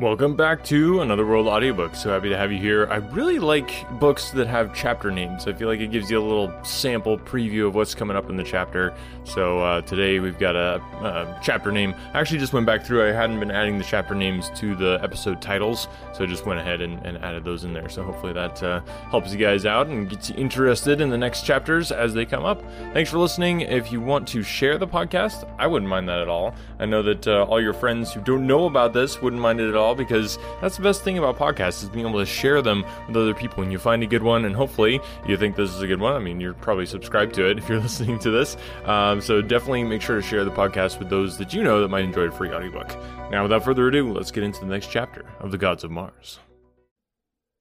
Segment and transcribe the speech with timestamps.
[0.00, 1.94] Welcome back to Another World audiobook.
[1.94, 2.86] So happy to have you here.
[2.86, 5.46] I really like books that have chapter names.
[5.46, 8.38] I feel like it gives you a little sample preview of what's coming up in
[8.38, 8.94] the chapter.
[9.24, 11.94] So uh, today we've got a, a, chapter name.
[12.14, 13.06] I actually just went back through.
[13.06, 16.60] I hadn't been adding the chapter names to the episode titles, so I just went
[16.60, 17.90] ahead and, and added those in there.
[17.90, 18.80] So hopefully that uh,
[19.10, 22.46] helps you guys out and gets you interested in the next chapters as they come
[22.46, 22.62] up.
[22.94, 23.60] Thanks for listening.
[23.60, 26.54] If you want to share the podcast, I wouldn't mind that at all.
[26.78, 29.68] I know that uh, all your friends who don't know about this wouldn't mind it
[29.68, 32.84] at all because that's the best thing about podcasts is being able to share them
[33.06, 33.62] with other people.
[33.62, 36.14] When you find a good one, and hopefully you think this is a good one.
[36.14, 38.56] I mean, you're probably subscribed to it if you're listening to this.
[38.84, 41.88] Um, so definitely make sure to share the podcast with those that you know that
[41.88, 42.88] might enjoy a free audiobook.
[43.30, 46.40] Now, without further ado, let's get into the next chapter of The Gods of Mars.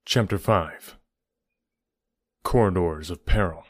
[0.06, 0.98] Chapter 5
[2.44, 3.64] Corridors of Peril.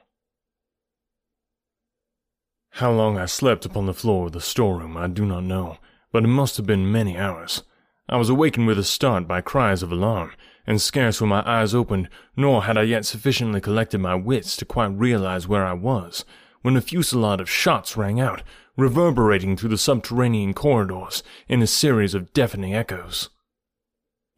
[2.73, 5.79] How long I slept upon the floor of the storeroom I do not know,
[6.13, 7.63] but it must have been many hours.
[8.11, 10.31] I was awakened with a start by cries of alarm,
[10.65, 14.65] and scarce were my eyes opened, nor had I yet sufficiently collected my wits to
[14.65, 16.25] quite realize where I was,
[16.63, 18.41] when a fusillade of shots rang out,
[18.75, 23.29] reverberating through the subterranean corridors in a series of deafening echoes.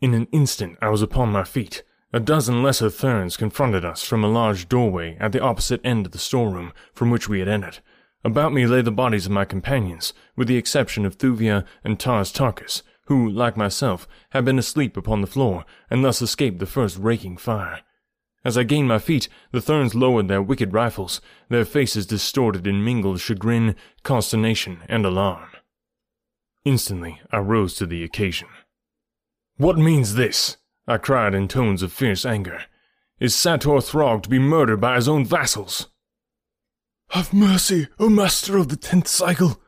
[0.01, 1.83] In an instant I was upon my feet.
[2.11, 6.11] A dozen lesser Therns confronted us from a large doorway at the opposite end of
[6.11, 7.79] the storeroom from which we had entered.
[8.25, 12.33] About me lay the bodies of my companions, with the exception of Thuvia and Tars
[12.33, 16.97] Tarkas, who, like myself, had been asleep upon the floor, and thus escaped the first
[16.97, 17.81] raking fire.
[18.43, 22.83] As I gained my feet, the Therns lowered their wicked rifles, their faces distorted in
[22.83, 25.49] mingled chagrin, consternation, and alarm.
[26.65, 28.47] Instantly, I rose to the occasion.
[29.57, 30.57] What means this?
[30.87, 32.63] I cried in tones of fierce anger.
[33.19, 35.87] Is Sator Throg to be murdered by his own vassals?
[37.11, 39.61] Have mercy, O Master of the Tenth Cycle,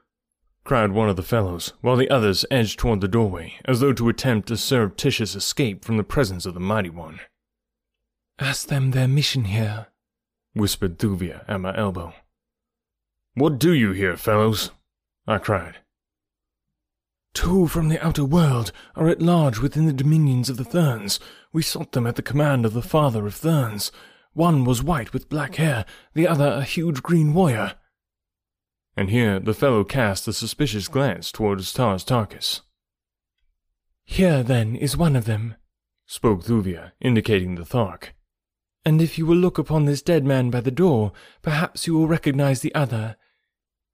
[0.64, 4.10] cried one of the fellows, while the others edged toward the doorway, as though to
[4.10, 7.20] attempt a surreptitious escape from the presence of the Mighty One.
[8.40, 9.88] Ask them their mission here,
[10.54, 12.14] whispered Thuvia at my elbow.
[13.36, 14.72] What do you here, fellows?
[15.28, 15.78] I cried.
[17.34, 21.20] Two from the outer world are at large within the dominions of the Therns.
[21.52, 23.92] We sought them at the command of the father of Therns.
[24.34, 27.76] One was white with black hair, the other a huge green warrior
[28.96, 32.62] and here the fellow cast a suspicious glance towards Tars Tarkas.
[34.06, 35.56] Here, then, is one of them,
[36.06, 38.10] spoke Thuvia, indicating the Thark.
[38.86, 42.08] And if you will look upon this dead man by the door, perhaps you will
[42.08, 43.16] recognize the other.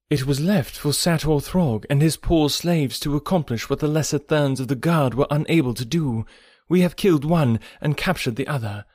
[0.09, 4.17] It was left for Sator Throg and his poor slaves to accomplish what the lesser
[4.17, 6.25] Therns of the guard were unable to do.
[6.67, 8.85] We have killed one and captured the other.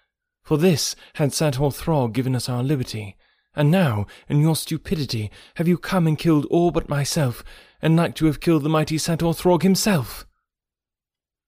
[0.43, 3.17] For this had Sator Throg given us our liberty,
[3.57, 7.45] and now, in your stupidity, have you come and killed all but myself,
[7.81, 10.27] and like to have killed the mighty Sator Throg himself?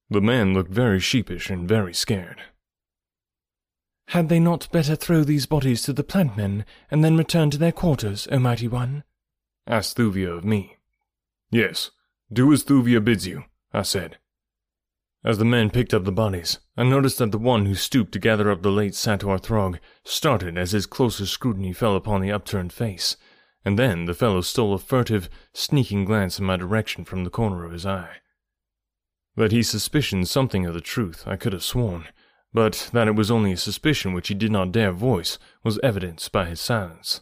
[0.08, 2.40] The man looked very sheepish and very scared.
[4.08, 7.58] Had they not better throw these bodies to the plant men, and then return to
[7.58, 9.02] their quarters, O mighty one?
[9.66, 10.76] asked Thuvia of me.
[11.50, 11.90] Yes,
[12.32, 14.18] do as Thuvia bids you, I said.
[15.26, 18.20] As the men picked up the bodies, I noticed that the one who stooped to
[18.20, 22.72] gather up the late Sator Throg started as his closer scrutiny fell upon the upturned
[22.72, 23.16] face,
[23.64, 27.64] and then the fellow stole a furtive, sneaking glance in my direction from the corner
[27.64, 28.18] of his eye.
[29.34, 32.06] That he suspicioned something of the truth, I could have sworn,
[32.52, 36.30] but that it was only a suspicion which he did not dare voice was evidenced
[36.30, 37.20] by his silence.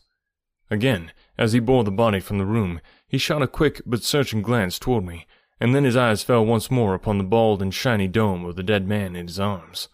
[0.70, 4.42] Again, as he bore the body from the room, he shot a quick but searching
[4.42, 5.26] glance toward me,
[5.60, 8.62] and then his eyes fell once more upon the bald and shiny dome of the
[8.62, 9.88] dead man in his arms.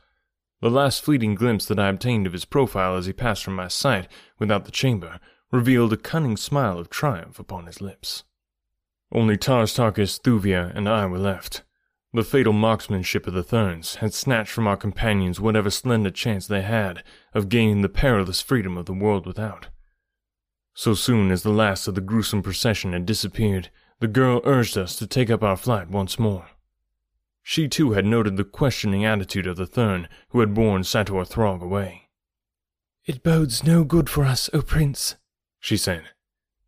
[0.61, 3.69] The last fleeting glimpse that I obtained of his profile as he passed from my
[3.69, 5.19] sight without the chamber
[5.51, 8.25] revealed a cunning smile of triumph upon his lips.
[9.13, 11.63] Only Tars Tarkas, Thuvia, and I were left.
[12.13, 16.63] The fatal marksmanship of the Therns had snatched from our companions whatever slender chance they
[16.63, 19.69] had of gaining the perilous freedom of the world without.
[20.75, 24.97] So soon as the last of the gruesome procession had disappeared, the girl urged us
[24.97, 26.49] to take up our flight once more.
[27.43, 31.63] She too had noted the questioning attitude of the Thern who had borne Sator Throg
[31.63, 32.09] away.
[33.05, 35.17] It bodes no good for us, O Prince,
[35.59, 36.05] she said.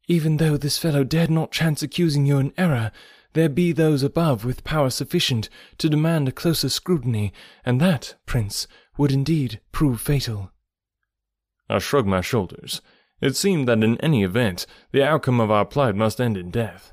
[0.08, 2.90] Even though this fellow dared not chance accusing you in error,
[3.34, 5.48] there be those above with power sufficient
[5.78, 7.32] to demand a closer scrutiny,
[7.64, 8.66] and that, Prince,
[8.98, 10.50] would indeed prove fatal.
[11.68, 12.82] I shrugged my shoulders.
[13.20, 16.91] It seemed that in any event, the outcome of our plight must end in death.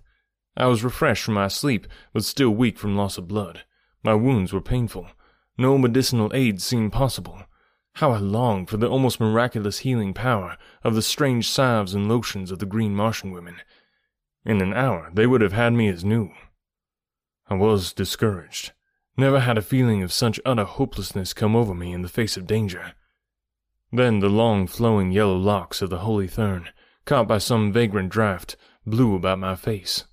[0.60, 3.62] I was refreshed from my sleep, but still weak from loss of blood.
[4.04, 5.08] My wounds were painful.
[5.58, 7.44] No medicinal aid seemed possible.
[7.94, 12.52] How I longed for the almost miraculous healing power of the strange salves and lotions
[12.52, 13.56] of the green Martian women.
[14.46, 16.32] In an hour, they would have had me as new.
[17.50, 18.74] I was discouraged.
[19.16, 22.48] Never had a feeling of such utter hopelessness come over me in the face of
[22.48, 22.94] danger.
[23.92, 26.70] Then the long flowing yellow locks of the holy Thern,
[27.06, 28.56] caught by some vagrant draught,
[28.86, 30.06] blew about my face.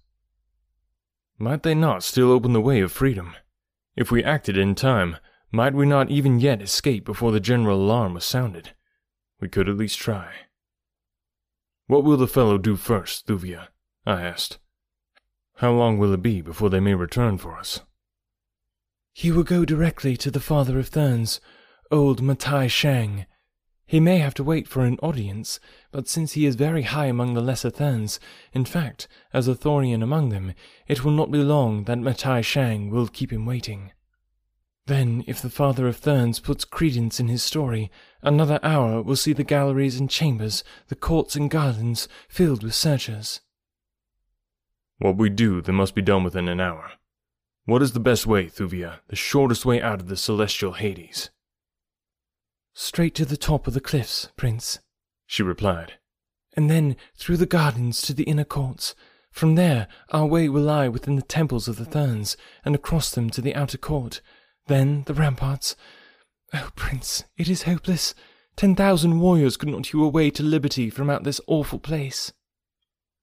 [1.38, 3.34] Might they not still open the way of freedom?
[3.94, 5.16] If we acted in time,
[5.52, 8.74] might we not even yet escape before the general alarm was sounded?
[9.40, 10.32] We could at least try.
[11.86, 13.68] What will the fellow do first, Thuvia?
[14.06, 14.58] I asked.
[15.56, 17.80] How long will it be before they may return for us?
[19.12, 21.40] He will go directly to the father of Therns,
[21.90, 23.26] old Matai Shang.
[23.86, 25.60] He may have to wait for an audience,
[25.92, 28.18] but since he is very high among the lesser Therns,
[28.52, 30.54] in fact, as a Thorian among them,
[30.88, 33.92] it will not be long that Matai Shang will keep him waiting.
[34.86, 37.90] Then, if the father of Therns puts credence in his story,
[38.22, 43.40] another hour will see the galleries and chambers, the courts and gardens, filled with searchers.
[44.98, 46.92] What we do, then must be done within an hour.
[47.66, 51.30] What is the best way, Thuvia, the shortest way out of the celestial Hades?
[52.78, 54.80] Straight to the top of the cliffs, Prince,
[55.26, 55.94] she replied.
[56.58, 58.94] And then through the gardens to the inner courts.
[59.30, 62.36] From there, our way will lie within the temples of the Therns,
[62.66, 64.20] and across them to the outer court.
[64.66, 65.74] Then the ramparts.
[66.52, 68.14] Oh, Prince, it is hopeless.
[68.56, 72.34] Ten thousand warriors could not hew a way to liberty from out this awful place.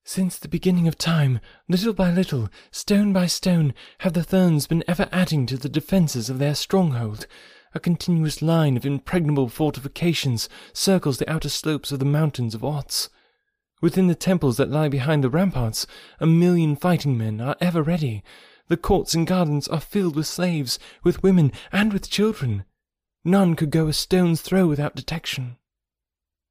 [0.02, 4.82] Since the beginning of time, little by little, stone by stone, have the Therns been
[4.88, 7.28] ever adding to the defences of their stronghold,
[7.74, 13.10] a continuous line of impregnable fortifications circles the outer slopes of the mountains of Otz.
[13.82, 15.86] Within the temples that lie behind the ramparts,
[16.20, 18.22] a million fighting men are ever ready.
[18.68, 22.64] The courts and gardens are filled with slaves, with women, and with children.
[23.24, 25.56] None could go a stone's throw without detection.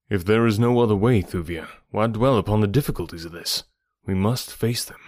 [0.09, 3.63] If there is no other way, Thuvia, why dwell upon the difficulties of this?
[4.05, 4.99] We must face them.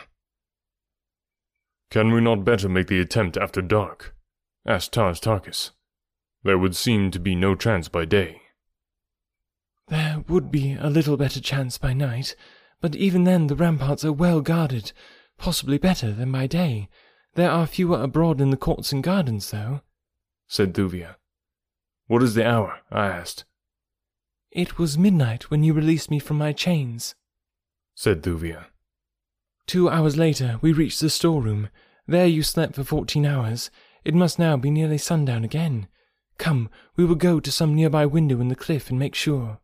[1.91, 4.15] Can we not better make the attempt after dark?
[4.65, 5.71] asked Tars Tarkas.
[6.45, 8.39] There would seem to be no chance by day.
[9.87, 12.35] There would be a little better chance by night,
[12.79, 14.91] but even then the ramparts are well guarded,
[15.39, 16.87] possibly better than by day.
[17.33, 19.81] There are fewer abroad in the courts and gardens, though,
[20.47, 21.15] said Thuvia.
[22.05, 22.79] What is the hour?
[22.91, 23.45] I asked.
[24.51, 27.15] It was midnight when you released me from my chains,
[27.95, 28.67] said Thuvia.
[29.65, 31.69] Two hours later we reached the storeroom.
[32.05, 33.71] There you slept for fourteen hours.
[34.03, 35.87] It must now be nearly sundown again.
[36.37, 39.59] Come, we will go to some nearby window in the cliff and make sure.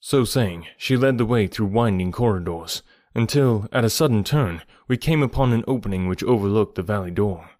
[0.00, 2.82] So saying, she led the way through winding corridors,
[3.14, 7.50] until, at a sudden turn, we came upon an opening which overlooked the valley Dor.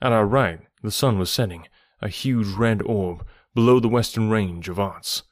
[0.00, 1.66] At our right, the sun was setting,
[2.00, 5.24] a huge red orb, below the western range of Otz.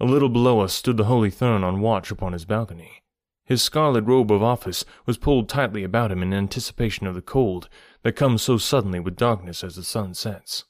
[0.00, 3.02] A little below us stood the Holy Thern on watch upon his balcony.
[3.44, 7.68] His scarlet robe of office was pulled tightly about him in anticipation of the cold
[8.02, 10.64] that comes so suddenly with darkness as the sun sets.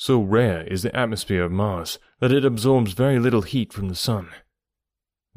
[0.00, 3.94] So rare is the atmosphere of Mars that it absorbs very little heat from the
[3.94, 4.30] sun.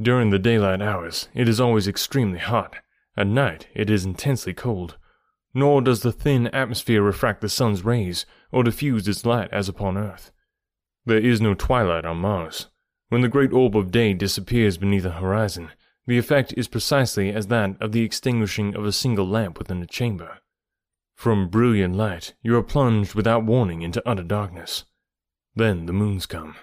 [0.02, 2.78] During the daylight hours, it is always extremely hot.
[3.18, 4.96] At night, it is intensely cold.
[5.54, 9.98] Nor does the thin atmosphere refract the sun's rays or diffuse its light as upon
[9.98, 10.32] Earth.
[11.06, 12.68] There is no twilight on Mars.
[13.10, 15.72] When the great orb of day disappears beneath the horizon,
[16.08, 19.86] the effect is precisely as that of the extinguishing of a single lamp within a
[19.86, 20.40] chamber.
[21.24, 24.84] From brilliant light, you are plunged without warning into utter darkness.
[25.56, 26.58] Then the moons come,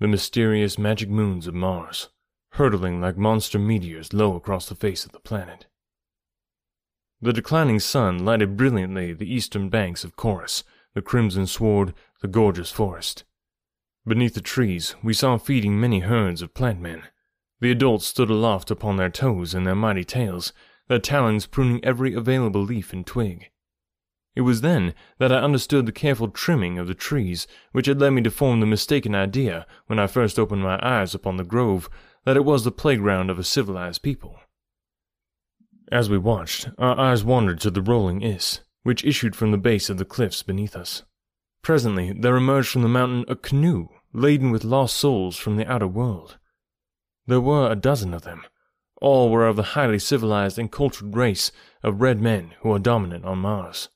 [0.00, 2.08] the mysterious magic moons of Mars,
[2.54, 5.66] hurtling like monster meteors low across the face of the planet.
[7.20, 12.72] The declining sun lighted brilliantly the eastern banks of Korus, the crimson sward, the gorgeous
[12.72, 13.22] forest.
[14.04, 17.04] Beneath the trees, we saw feeding many herds of plant men.
[17.60, 20.52] The adults stood aloft upon their toes and their mighty tails,
[20.88, 23.52] their talons pruning every available leaf and twig.
[24.36, 28.10] It was then that I understood the careful trimming of the trees which had led
[28.10, 31.90] me to form the mistaken idea, when I first opened my eyes upon the grove,
[32.24, 34.38] that it was the playground of a civilized people.
[35.90, 39.90] As we watched, our eyes wandered to the rolling Iss, which issued from the base
[39.90, 41.02] of the cliffs beneath us.
[41.62, 45.88] Presently there emerged from the mountain a canoe laden with lost souls from the outer
[45.88, 46.38] world.
[47.26, 48.44] There were a dozen of them.
[49.00, 53.24] All were of the highly civilized and cultured race of red men who are dominant
[53.24, 53.88] on Mars.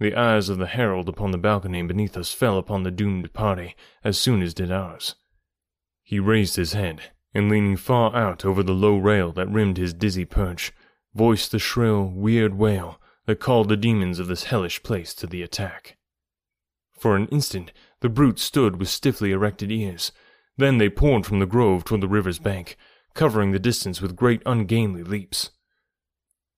[0.00, 3.76] The eyes of the herald upon the balcony beneath us fell upon the doomed party
[4.02, 5.14] as soon as did ours.
[6.02, 7.00] He raised his head,
[7.34, 10.72] and leaning far out over the low rail that rimmed his dizzy perch,
[11.14, 15.42] voiced the shrill, weird wail that called the demons of this hellish place to the
[15.42, 15.96] attack.
[16.98, 20.12] For an instant, the brutes stood with stiffly erected ears.
[20.56, 22.76] Then they poured from the grove toward the river's bank,
[23.14, 25.50] covering the distance with great ungainly leaps.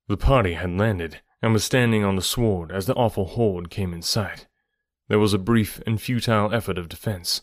[0.09, 3.93] The party had landed, and was standing on the sward as the awful horde came
[3.93, 4.47] in sight.
[5.09, 7.43] There was a brief and futile effort of defense.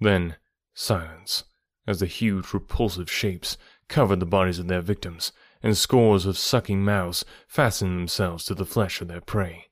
[0.00, 0.36] Then,
[0.74, 1.44] silence,
[1.86, 3.56] as the huge, repulsive shapes
[3.88, 8.66] covered the bodies of their victims, and scores of sucking mouths fastened themselves to the
[8.66, 9.66] flesh of their prey.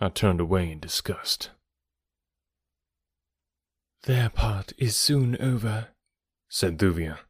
[0.00, 1.50] I turned away in disgust.
[4.04, 5.88] Their part is soon over,
[6.48, 7.20] said Thuvia.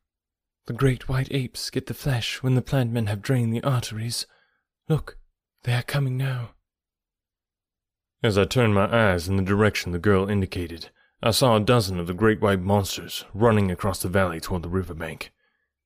[0.66, 4.26] The great white apes get the flesh when the plant men have drained the arteries.
[4.88, 5.16] Look,
[5.64, 6.50] they are coming now.
[8.22, 10.90] As I turned my eyes in the direction the girl indicated,
[11.22, 14.68] I saw a dozen of the great white monsters running across the valley toward the
[14.68, 15.32] river bank.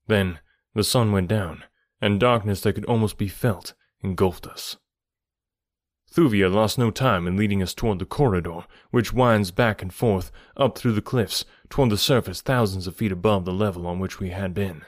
[0.06, 0.40] Then
[0.74, 1.64] the sun went down,
[2.00, 4.76] and darkness that could almost be felt engulfed us.
[6.10, 10.30] Thuvia lost no time in leading us toward the corridor, which winds back and forth
[10.56, 14.18] up through the cliffs toward the surface thousands of feet above the level on which
[14.18, 14.82] we had been.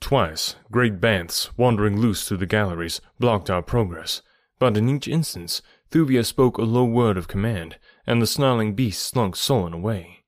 [0.00, 4.22] Twice, great banths, wandering loose through the galleries, blocked our progress,
[4.58, 9.02] but in each instance, Thuvia spoke a low word of command, and the snarling beast
[9.02, 10.24] slunk sullen away.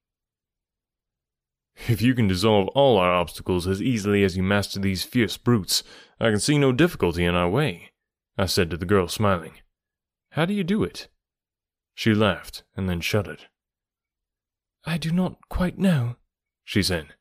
[1.86, 5.84] If you can dissolve all our obstacles as easily as you master these fierce brutes,
[6.18, 7.92] I can see no difficulty in our way,
[8.36, 9.54] I said to the girl, smiling.
[10.32, 11.08] How do you do it?
[11.94, 13.46] She laughed, and then shuddered.
[14.84, 16.16] I do not quite know,
[16.64, 17.14] she said.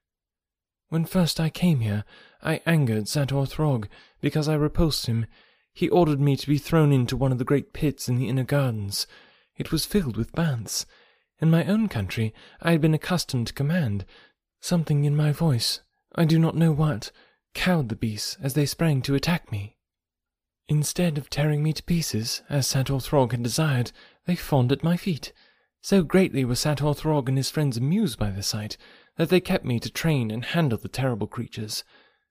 [0.90, 2.04] When first I came here,
[2.42, 3.88] I angered Sator Throg
[4.22, 5.26] because I repulsed him.
[5.74, 8.44] He ordered me to be thrown into one of the great pits in the inner
[8.44, 9.08] gardens.
[9.58, 10.86] It was filled with banths.
[11.40, 14.06] In my own country, I had been accustomed to command.
[14.60, 15.82] Something in my voice,
[16.16, 17.12] I do not know what,
[17.54, 19.78] cowed the beasts as they sprang to attack me.
[20.68, 23.92] Instead of tearing me to pieces, as Sator Throg had desired,
[24.26, 25.32] they fawned at my feet.
[25.82, 28.78] So greatly were Sator Throg and his friends amused by the sight,
[29.16, 31.84] that they kept me to train and handle the terrible creatures.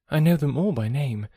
[0.08, 1.28] I know them all by name.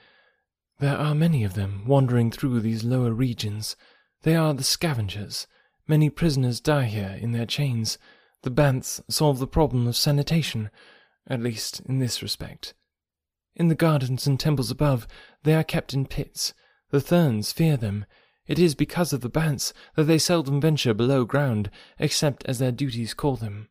[0.80, 3.76] There are many of them wandering through these lower regions.
[4.24, 5.48] They are the scavengers.
[5.88, 7.98] Many prisoners die here in their chains.
[8.44, 10.70] The Banths solve the problem of sanitation,
[11.28, 12.74] at least in this respect.
[13.56, 15.08] In the gardens and temples above,
[15.44, 16.54] they are kept in pits.
[16.92, 18.06] The Therns fear them,
[18.50, 22.72] it is because of the Banths that they seldom venture below ground, except as their
[22.72, 23.70] duties call them.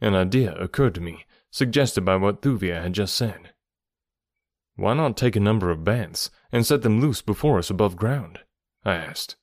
[0.00, 3.52] An idea occurred to me, suggested by what Thuvia had just said.
[4.76, 8.40] Why not take a number of Banths and set them loose before us above ground?
[8.84, 9.36] I asked.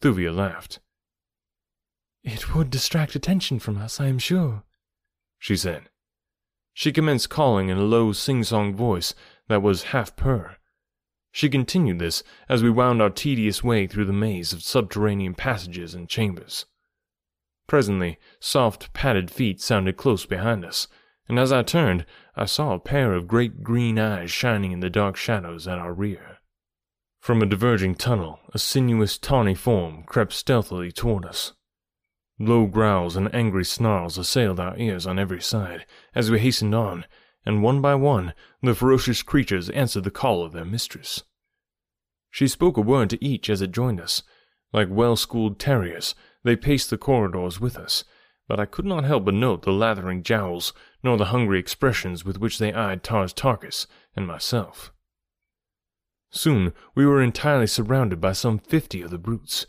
[0.00, 0.80] Thuvia laughed.
[2.22, 4.62] It would distract attention from us, I am sure,
[5.38, 5.90] she said.
[6.72, 9.14] She commenced calling in a low sing-song voice
[9.48, 10.56] that was half purr,
[11.34, 15.92] she continued this as we wound our tedious way through the maze of subterranean passages
[15.92, 16.64] and chambers.
[17.66, 20.86] Presently, soft, padded feet sounded close behind us,
[21.28, 22.04] and as I turned,
[22.36, 25.92] I saw a pair of great green eyes shining in the dark shadows at our
[25.92, 26.38] rear.
[27.20, 31.52] From a diverging tunnel, a sinuous, tawny form crept stealthily toward us.
[32.38, 37.06] Low growls and angry snarls assailed our ears on every side as we hastened on,
[37.46, 41.22] and one by one the ferocious creatures answered the call of their mistress.
[42.30, 44.22] She spoke a word to each as it joined us.
[44.72, 48.02] Like well schooled terriers, they paced the corridors with us,
[48.48, 50.72] but I could not help but note the lathering jowls,
[51.04, 54.90] nor the hungry expressions with which they eyed Tars Tarkas and myself.
[56.30, 59.66] Soon we were entirely surrounded by some fifty of the brutes.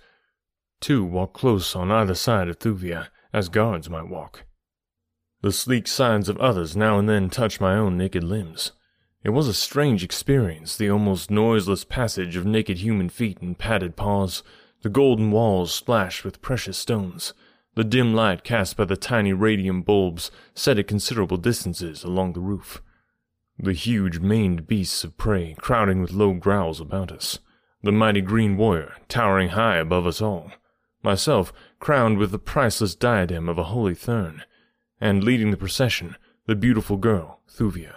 [0.80, 4.46] Two walked close on either side of Thuvia, as guards might walk.
[5.42, 8.72] The sleek sides of others now and then touched my own naked limbs.
[9.24, 13.96] It was a strange experience, the almost noiseless passage of naked human feet and padded
[13.96, 14.42] paws,
[14.84, 17.34] the golden walls splashed with precious stones,
[17.76, 22.40] the dim light cast by the tiny radium bulbs set at considerable distances along the
[22.40, 22.82] roof,
[23.58, 27.40] the huge maned beasts of prey crowding with low growls about us,
[27.84, 30.52] the mighty green warrior towering high above us all,
[31.04, 34.44] myself crowned with the priceless diadem of a holy Thern,
[35.00, 36.16] and leading the procession,
[36.48, 37.96] the beautiful girl, Thuvia.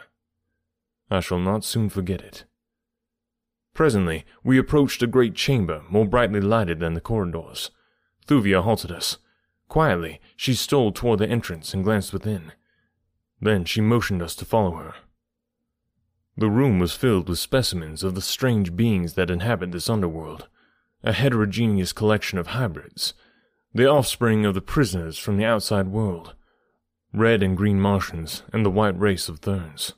[1.10, 2.44] I shall not soon forget it.
[3.74, 7.70] Presently, we approached a great chamber more brightly lighted than the corridors.
[8.26, 9.18] Thuvia halted us.
[9.68, 12.52] Quietly, she stole toward the entrance and glanced within.
[13.40, 14.94] Then she motioned us to follow her.
[16.36, 20.48] The room was filled with specimens of the strange beings that inhabit this underworld,
[21.02, 23.14] a heterogeneous collection of hybrids,
[23.74, 26.34] the offspring of the prisoners from the outside world,
[27.12, 29.94] red and green Martians, and the white race of Therns.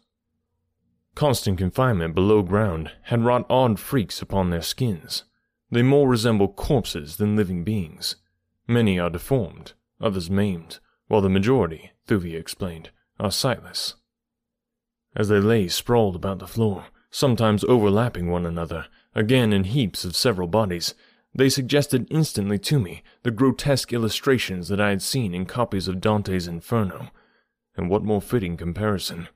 [1.14, 5.24] Constant confinement below ground had wrought odd freaks upon their skins.
[5.70, 8.16] They more resemble corpses than living beings.
[8.70, 13.96] Many are deformed, others maimed, while the majority, Thuvia explained, are sightless.
[15.16, 20.14] As they lay sprawled about the floor, sometimes overlapping one another, again in heaps of
[20.14, 20.94] several bodies.
[21.34, 26.00] They suggested instantly to me the grotesque illustrations that I had seen in copies of
[26.00, 27.08] Dante's Inferno.
[27.76, 29.26] And what more fitting comparison?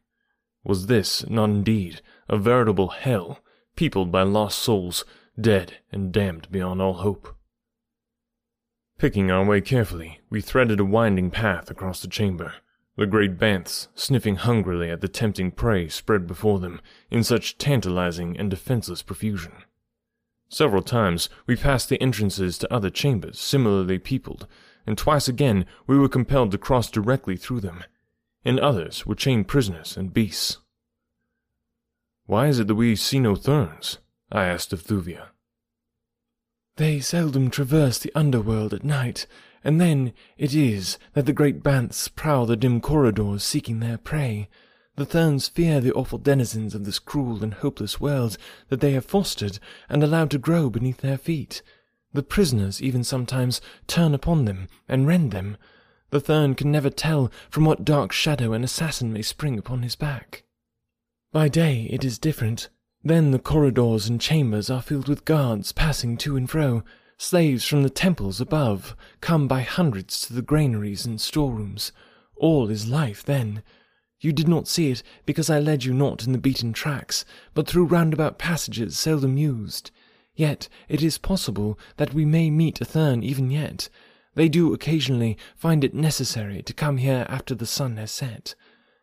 [0.62, 3.40] Was this not indeed a veritable hell,
[3.74, 5.04] peopled by lost souls,
[5.40, 7.36] dead and damned beyond all hope?
[8.98, 12.54] Picking our way carefully, we threaded a winding path across the chamber,
[12.96, 18.38] the great banths sniffing hungrily at the tempting prey spread before them in such tantalizing
[18.38, 19.52] and defenseless profusion.
[20.48, 24.46] Several times we passed the entrances to other chambers similarly peopled,
[24.86, 27.82] and twice again we were compelled to cross directly through them.
[28.44, 30.58] In others were chained prisoners and beasts.
[32.26, 33.98] Why is it that we see no Therns?
[34.30, 35.30] I asked of Thuvia.
[36.76, 39.28] They seldom traverse the underworld at night,
[39.62, 44.48] and then it is that the great banths prowl the dim corridors seeking their prey.
[44.96, 48.36] The Therns fear the awful denizens of this cruel and hopeless world
[48.70, 51.62] that they have fostered and allowed to grow beneath their feet.
[52.12, 55.56] The prisoners even sometimes turn upon them and rend them.
[56.10, 59.94] The Thern can never tell from what dark shadow an assassin may spring upon his
[59.96, 60.42] back.
[61.32, 62.68] By day it is different.
[63.06, 66.82] Then the corridors and chambers are filled with guards passing to and fro.
[67.18, 71.92] Slaves from the temples above come by hundreds to the granaries and storerooms.
[72.36, 73.62] All is life then.
[74.20, 77.68] You did not see it because I led you not in the beaten tracks, but
[77.68, 79.90] through roundabout passages seldom used.
[80.34, 83.90] Yet it is possible that we may meet a Thern even yet.
[84.34, 88.54] They do occasionally find it necessary to come here after the sun has set.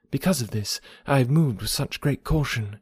[0.10, 2.80] Because of this, I have moved with such great caution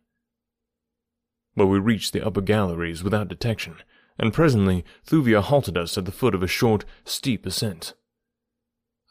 [1.56, 3.76] but we reached the upper galleries without detection,
[4.18, 7.94] and presently Thuvia halted us at the foot of a short, steep ascent.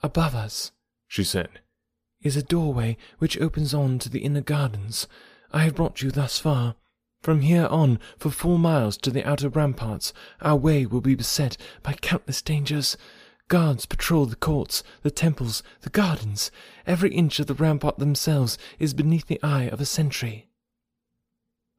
[0.02, 0.73] Above us,
[1.07, 1.61] she said,
[2.23, 5.07] is a doorway which opens on to the inner gardens.
[5.52, 6.75] I have brought you thus far.
[7.23, 11.57] From here on, for four miles to the outer ramparts, our way will be beset
[11.83, 12.97] by countless dangers.
[13.49, 16.51] Guards patrol the courts, the temples, the gardens.
[16.87, 20.47] Every inch of the rampart themselves is beneath the eye of a sentry.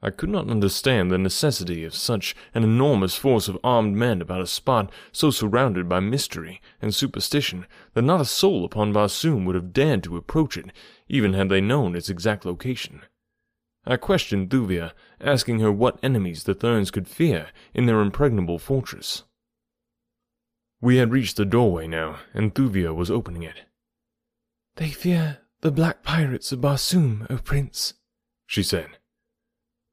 [0.02, 4.42] I could not understand the necessity of such an enormous force of armed men about
[4.42, 9.56] a spot so surrounded by mystery and superstition that not a soul upon Barsoom would
[9.56, 10.72] have dared to approach it,
[11.10, 13.02] even had they known its exact location.
[13.86, 19.24] I questioned Thuvia, asking her what enemies the Therns could fear in their impregnable fortress.
[20.80, 23.64] We had reached the doorway now, and Thuvia was opening it.
[24.76, 27.96] They fear the black pirates of Barsoom, O Prince,
[28.48, 28.99] she said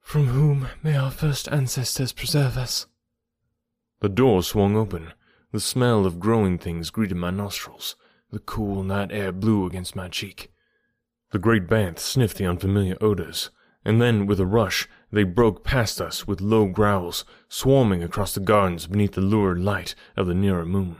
[0.06, 2.86] from whom may our first ancestors preserve us.
[3.98, 5.12] The door swung open.
[5.50, 7.96] The smell of growing things greeted my nostrils.
[8.30, 10.52] The cool night air blew against my cheek.
[11.32, 13.50] The great banth sniffed the unfamiliar odors,
[13.84, 18.38] and then, with a rush, they broke past us with low growls, swarming across the
[18.38, 20.98] gardens beneath the lurid light of the nearer moon.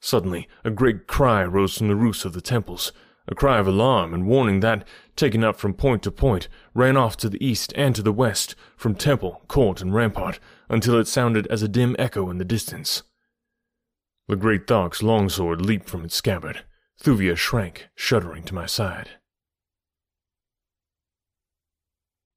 [0.00, 2.90] Suddenly, a great cry rose from the roofs of the temples,
[3.28, 4.86] a cry of alarm and warning that,
[5.16, 8.54] taken up from point to point, ran off to the east and to the west,
[8.76, 13.02] from temple, court, and rampart, until it sounded as a dim echo in the distance.
[14.28, 16.64] The great Thark's longsword leaped from its scabbard.
[17.00, 19.10] Thuvia shrank, shuddering to my side.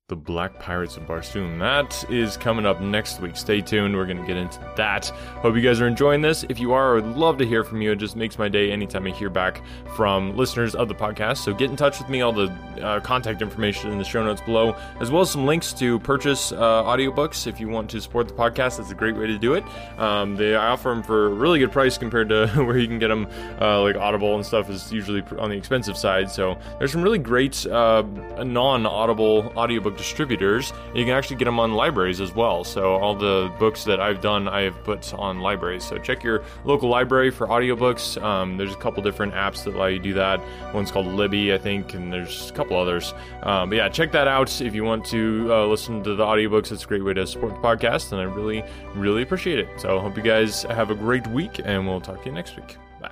[0.09, 1.59] The Black Pirates of Barsoom.
[1.59, 3.37] That is coming up next week.
[3.37, 3.95] Stay tuned.
[3.95, 5.09] We're going to get into that.
[5.43, 6.43] Hope you guys are enjoying this.
[6.49, 7.91] If you are, I would love to hear from you.
[7.91, 9.61] It just makes my day anytime I hear back
[9.95, 11.37] from listeners of the podcast.
[11.37, 12.21] So get in touch with me.
[12.21, 15.73] All the uh, contact information in the show notes below, as well as some links
[15.73, 18.77] to purchase uh, audiobooks if you want to support the podcast.
[18.77, 19.63] That's a great way to do it.
[19.99, 22.97] Um, they I offer them for a really good price compared to where you can
[22.97, 23.27] get them.
[23.61, 26.31] Uh, like Audible and stuff is usually on the expensive side.
[26.31, 28.01] So there's some really great uh,
[28.43, 30.73] non-audible audiobook distributors.
[30.95, 32.63] You can actually get them on libraries as well.
[32.63, 35.83] So all the books that I've done, I have put on libraries.
[35.83, 38.19] So check your local library for audiobooks.
[38.21, 40.41] Um, there's a couple different apps that allow you to do that.
[40.73, 43.13] One's called Libby, I think, and there's a couple others.
[43.43, 46.71] Um, but yeah, check that out if you want to uh, listen to the audiobooks.
[46.71, 48.63] It's a great way to support the podcast, and I really,
[48.95, 49.67] really appreciate it.
[49.77, 52.77] So hope you guys have a great week, and we'll talk to you next week.
[53.01, 53.12] Bye.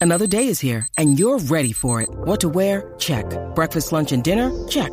[0.00, 2.08] Another day is here, and you're ready for it.
[2.10, 2.92] What to wear?
[2.98, 3.26] Check.
[3.54, 4.50] Breakfast, lunch, and dinner?
[4.68, 4.92] Check.